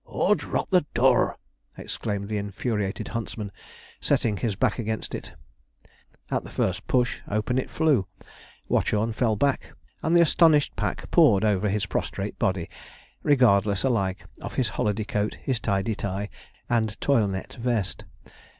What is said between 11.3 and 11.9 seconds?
over his